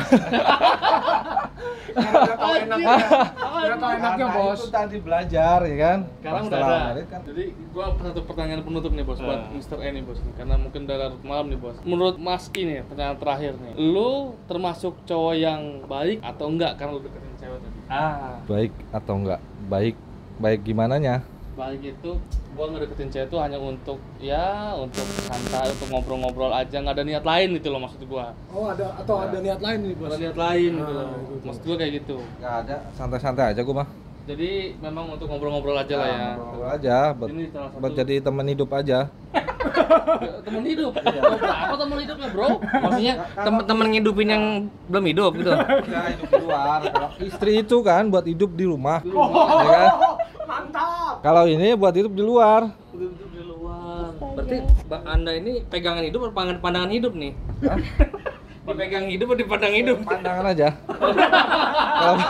Udah 1.90 2.36
tahu 2.36 2.54
enaknya, 2.60 2.96
tahu 3.58 3.92
enaknya 3.92 4.26
bos. 4.30 4.58
itu 4.58 4.68
tadi 4.70 4.96
belajar 4.98 5.58
ya 5.64 5.76
kan. 5.76 5.98
Sekarang 6.20 6.42
udah 6.46 6.60
ada. 6.62 7.02
kan 7.06 7.20
Jadi 7.26 7.44
gua 7.74 7.86
satu 7.98 8.20
pertanyaan 8.24 8.62
penutup 8.62 8.92
nih 8.94 9.04
bos 9.04 9.18
buat 9.18 9.40
Ah. 9.44 9.52
Mr. 9.52 9.78
E 9.82 9.88
nih 9.94 10.02
bos 10.04 10.18
karena 10.34 10.54
mungkin 10.56 10.80
udah 10.86 10.96
larut 10.96 11.22
malam 11.22 11.46
nih 11.50 11.58
bos. 11.58 11.76
Menurut 11.82 12.16
Mas 12.16 12.44
ini 12.54 12.82
pertanyaan 12.84 13.18
terakhir 13.18 13.52
nih. 13.58 13.74
Lu 13.76 14.38
termasuk 14.46 14.94
cowok 15.04 15.34
yang 15.34 15.62
baik 15.86 16.18
atau 16.20 16.46
enggak 16.48 16.72
karena 16.78 16.92
lu 16.96 17.02
deketin 17.02 17.34
cewek 17.38 17.58
tadi? 17.58 17.78
Ah. 17.88 18.38
baik 18.44 18.72
atau 18.90 19.14
enggak? 19.16 19.40
Baik 19.66 19.94
baik 20.38 20.60
gimana 20.62 20.96
nya? 20.96 21.22
Baik 21.58 21.82
itu 21.82 22.12
gua 22.58 22.66
ngedeketin 22.68 23.08
cewek 23.08 23.26
itu 23.30 23.36
hanya 23.38 23.54
untuk 23.56 23.98
ya 24.18 24.46
untuk 24.74 25.06
santai 25.22 25.70
untuk 25.70 25.88
ngobrol-ngobrol 25.88 26.50
aja 26.50 26.74
nggak 26.74 26.90
ada 26.92 27.04
niat 27.06 27.22
lain 27.22 27.48
gitu 27.54 27.70
loh 27.70 27.78
maksud 27.78 28.02
gua. 28.04 28.34
Oh 28.50 28.66
ada 28.66 28.98
atau 28.98 29.22
ada 29.22 29.38
niat 29.38 29.62
lain 29.62 29.78
nih 29.80 29.94
bos? 29.94 30.10
Ada 30.10 30.18
niat 30.18 30.36
lain 30.36 30.70
gitu 30.74 30.90
Ah, 30.90 30.98
loh. 30.98 31.06
itu 31.06 31.22
tuh. 31.30 31.46
Maksud 31.46 31.62
gua 31.62 31.76
kayak 31.78 31.92
gitu. 32.02 32.16
Enggak 32.36 32.54
ada, 32.58 32.76
santai-santai 32.92 33.54
aja 33.54 33.62
gua 33.62 33.76
mah. 33.78 33.88
Jadi 34.28 34.50
memang 34.76 35.08
untuk 35.08 35.24
ngobrol-ngobrol 35.24 35.72
aja 35.72 35.94
lah 35.96 36.08
ya. 36.10 36.28
Ngobrol 36.36 36.68
aja, 36.68 36.96
buat, 37.16 37.28
Ini 37.32 37.44
salah 37.48 37.68
satu 37.70 37.80
buat 37.80 37.92
jadi 37.94 38.14
teman 38.20 38.44
hidup 38.44 38.68
aja. 38.74 38.98
teman 40.44 40.62
hidup. 40.64 40.92
Oh, 40.92 41.02
berapa 41.40 41.76
teman 41.78 41.96
hidupnya, 41.98 42.28
Bro? 42.28 42.48
Maksudnya 42.60 43.14
temen-temen 43.34 43.86
ngidupin 43.88 44.28
yang 44.28 44.44
belum 44.84 45.04
hidup 45.06 45.32
gitu. 45.32 45.48
Ya 45.48 46.00
hidup 46.12 46.28
di 46.28 46.40
luar. 46.42 46.80
Istri 47.16 47.52
itu 47.62 47.76
kan 47.80 48.12
buat 48.12 48.26
hidup 48.26 48.52
di 48.52 48.64
rumah. 48.66 49.00
Ya 49.00 49.64
kan? 49.64 49.88
Kalau 51.18 51.44
ini 51.50 51.74
buat 51.74 51.94
hidup 51.94 52.12
di 52.14 52.22
luar. 52.22 52.70
Hidup 52.94 53.12
di 53.34 53.42
luar. 53.42 54.14
Berarti 54.18 54.56
Mbak 54.86 55.02
Anda 55.02 55.32
ini 55.34 55.52
pegangan 55.66 56.04
hidup 56.06 56.20
atau 56.28 56.34
pandangan, 56.34 56.62
pandangan 56.62 56.90
hidup 56.94 57.12
nih? 57.18 57.32
Hah? 57.66 57.78
Dipegang 58.68 59.08
hidup 59.08 59.32
atau 59.32 59.40
dipandang 59.40 59.74
hidup? 59.74 59.96
Pandangan 60.04 60.44
aja. 60.52 60.68
Kalau 61.98 62.20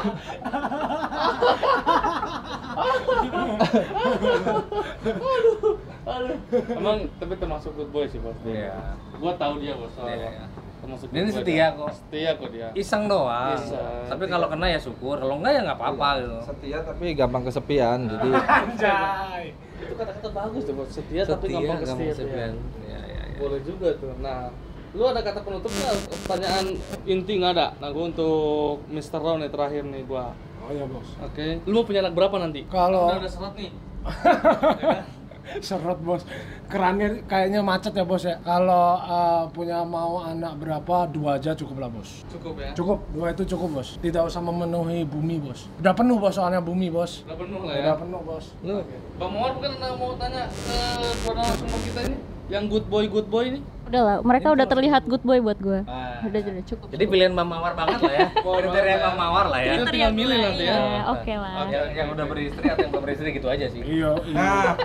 Emang 6.79 6.99
tapi 7.21 7.35
termasuk 7.37 7.75
good 7.77 7.91
boy 7.91 8.07
sih 8.09 8.23
bos. 8.23 8.39
Iya. 8.47 8.97
Gua 9.19 9.35
tahu 9.35 9.61
dia 9.61 9.75
bos. 9.77 9.91
soalnya. 9.99 10.15
Iya, 10.15 10.29
iya. 10.31 10.47
Termasuk 10.89 11.09
Dia 11.13 11.21
ini 11.21 11.29
setia 11.31 11.67
kan. 11.69 11.73
kok. 11.77 11.91
Setia 11.93 12.31
kok 12.33 12.49
dia. 12.49 12.69
Iseng 12.73 13.03
doang. 13.07 13.61
Iseng. 13.61 14.09
Tapi 14.09 14.25
kalau 14.25 14.47
kena 14.49 14.67
ya 14.67 14.81
syukur, 14.81 15.21
kalau 15.21 15.37
enggak 15.37 15.53
ya 15.53 15.61
nggak 15.63 15.77
apa-apa 15.77 16.09
gitu. 16.17 16.37
Setia 16.49 16.79
tapi 16.81 17.05
gampang 17.13 17.45
kesepian. 17.45 17.99
Jadi 18.09 18.29
Anjay. 18.57 19.45
Itu 19.79 19.93
kata-kata 19.93 20.29
bagus 20.33 20.63
tuh 20.65 20.75
bos. 20.75 20.89
Setia, 20.89 21.23
tapi 21.23 21.45
Setia, 21.45 21.57
gampang 21.61 21.79
gampang 21.79 21.79
kesepian. 21.85 22.15
kesepian. 22.17 22.53
Iya, 22.83 23.01
iya, 23.05 23.23
iya. 23.29 23.37
Boleh 23.37 23.61
juga 23.61 23.89
tuh. 23.95 24.17
Nah, 24.19 24.49
lu 24.91 25.05
ada 25.05 25.21
kata 25.21 25.41
penutup 25.45 25.69
nggak? 25.69 25.93
Pertanyaan 26.25 26.67
inti 27.05 27.33
nggak 27.37 27.53
ada? 27.53 27.67
Nah, 27.77 27.89
gua 27.93 28.05
untuk 28.09 28.81
Mr. 28.89 29.21
Ron 29.21 29.45
nih 29.45 29.53
terakhir 29.53 29.85
nih 29.85 30.03
gua. 30.03 30.33
Oh 30.59 30.73
ya 30.73 30.89
bos. 30.89 31.09
Oke. 31.21 31.61
Lu 31.65 31.73
mau 31.75 31.85
punya 31.85 32.01
anak 32.01 32.17
berapa 32.17 32.37
nanti? 32.39 32.65
Kalau 32.67 33.13
Udah, 33.13 33.21
udah 33.21 33.29
seret 33.31 33.55
nih. 33.55 33.71
Serot 35.65 36.01
bos, 36.05 36.23
kerannya 36.69 37.25
kayaknya 37.25 37.61
macet 37.65 37.97
ya 37.97 38.05
bos 38.05 38.23
ya. 38.25 38.37
Kalau 38.45 39.01
uh, 39.01 39.45
punya 39.51 39.81
mau 39.83 40.21
anak 40.23 40.61
berapa, 40.61 41.09
dua 41.09 41.41
aja 41.41 41.57
cukup 41.57 41.77
lah 41.81 41.91
bos. 41.91 42.25
Cukup 42.29 42.55
ya. 42.61 42.71
Cukup, 42.77 42.99
dua 43.13 43.33
itu 43.33 43.43
cukup 43.57 43.81
bos. 43.81 43.89
Tidak 43.99 44.23
usah 44.23 44.41
memenuhi 44.45 45.09
bumi 45.09 45.41
bos. 45.41 45.67
Udah 45.81 45.93
penuh 45.97 46.17
bos 46.21 46.37
soalnya 46.37 46.61
bumi 46.61 46.93
bos. 46.93 47.25
Udah 47.25 47.37
penuh 47.37 47.61
lah 47.65 47.75
ya. 47.75 47.83
Udah 47.83 47.97
penuh 48.01 48.21
bos. 48.23 48.45
Lu, 48.61 48.77
Bang 49.19 49.31
Mawar 49.35 49.51
bukan 49.59 49.71
mau 49.99 50.13
tanya 50.15 50.47
ke 50.47 50.79
kepada 51.25 51.43
narasumber 51.43 51.81
kita 51.83 52.01
ini 52.07 52.17
yang 52.49 52.65
good 52.73 52.89
boy 52.89 53.05
good 53.13 53.29
boy 53.29 53.45
ini? 53.45 53.61
Udah 53.89 54.03
lah, 54.05 54.17
mereka 54.21 54.53
udah 54.53 54.67
terlihat 54.69 55.05
good 55.09 55.25
boy 55.25 55.41
buat 55.41 55.57
gue. 55.61 55.81
Ah. 55.89 56.21
Udah, 56.25 56.41
udah 56.45 56.65
cukup. 56.65 56.87
Jadi 56.93 57.05
pilihan 57.09 57.33
Bang 57.33 57.49
Mawar 57.49 57.73
banget 57.73 58.05
lah 58.05 58.15
ya. 58.17 58.29
Kriteria 58.45 58.97
Bang 59.01 59.17
Mawar 59.17 59.47
lah 59.49 59.61
ya. 59.65 59.73
Kita 59.81 59.93
tinggal 59.93 60.13
milih 60.13 60.37
nanti 60.37 60.65
ya. 60.65 60.77
Iya, 60.77 61.01
oke 61.13 61.33
lah. 61.37 61.53
Yang, 61.69 61.87
yang 61.97 62.09
udah 62.13 62.25
beristri 62.29 62.67
atau 62.69 62.81
yang 62.85 62.93
belum 62.93 63.05
beristri 63.05 63.29
gitu 63.33 63.49
aja 63.49 63.67
sih. 63.69 63.81
Iya, 63.81 64.11
iya. 64.29 64.77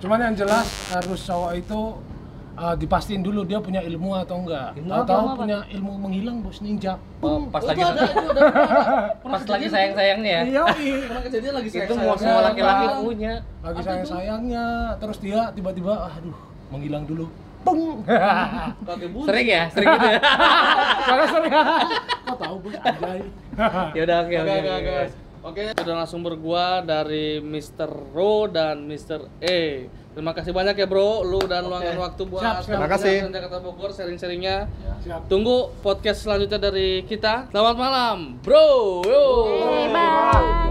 Cuman 0.00 0.18
yang 0.18 0.34
jelas 0.34 0.64
harus 0.90 1.20
cowok 1.22 1.52
itu 1.54 1.80
uh, 2.56 2.74
dipastiin 2.74 3.20
dulu 3.20 3.44
dia 3.44 3.60
punya 3.60 3.80
ilmu 3.80 4.16
atau 4.16 4.40
enggak. 4.40 4.72
Ilmu 4.76 4.90
Atau 4.90 5.16
apa? 5.18 5.32
punya 5.36 5.58
ilmu 5.70 5.92
menghilang 6.00 6.40
bos 6.40 6.58
ninja. 6.60 6.96
Oh, 7.20 7.44
pas 7.48 7.60
lagi 7.60 7.80
itu 7.80 7.88
ada, 7.88 8.04
itu 8.04 8.16
ada, 8.16 8.20
itu 8.24 8.40
ada. 8.40 9.22
pas 9.36 9.42
lagi 9.44 9.66
sayang-sayangnya 9.68 10.30
ya. 10.30 10.42
Iya, 10.42 10.62
iya. 10.80 10.96
Pernah 11.08 11.22
kejadian 11.22 11.52
lagi 11.52 11.68
Itu 11.68 11.76
sayang-sayang. 11.76 12.08
mau 12.08 12.16
semua 12.16 12.40
laki-laki 12.42 12.84
Sayang. 12.84 13.00
punya. 13.04 13.32
Lagi 13.60 13.80
sayang-sayangnya, 13.84 14.64
terus 14.96 15.18
dia 15.20 15.40
tiba-tiba 15.52 15.92
aduh, 16.08 16.36
menghilang 16.72 17.04
dulu. 17.04 17.26
Pung. 17.60 18.00
Sering 19.28 19.48
ya? 19.52 19.68
Sering 19.68 19.88
gitu 19.92 20.08
ya? 20.08 20.20
Karena 21.04 21.24
sering. 21.28 21.52
Kok 22.24 22.36
tahu 22.40 22.56
bos 22.56 22.76
anjay. 22.80 23.20
ya 23.92 24.02
udah 24.08 24.16
oke 24.24 24.36
Oke, 24.40 25.04
oke. 25.44 25.76
sudah 25.76 25.94
narasumber 25.96 26.34
gua 26.36 26.80
dari 26.84 27.40
Mr. 27.40 27.88
Ro 28.12 28.46
dan 28.48 28.84
Mr. 28.86 29.40
E. 29.40 29.88
Terima 30.10 30.34
kasih 30.34 30.50
banyak 30.50 30.74
ya 30.74 30.90
bro, 30.90 31.22
lu 31.22 31.38
dan 31.46 31.70
luangkan 31.70 31.94
waktu 32.02 32.22
buat 32.26 32.42
Siap, 32.42 32.56
siap. 32.66 32.74
Terima 32.74 32.90
kasih. 32.90 33.16
Jakarta 33.30 33.58
Bogor 33.62 33.94
sharing-sharingnya. 33.94 34.66
Siap. 35.06 35.30
Tunggu 35.30 35.70
podcast 35.86 36.26
selanjutnya 36.26 36.58
dari 36.58 37.06
kita. 37.06 37.46
Selamat 37.54 37.76
malam, 37.78 38.16
bro. 38.42 39.06
Yo. 39.06 39.24
Oke, 39.46 39.86
bye. 39.94 40.10
Thank 40.34 40.69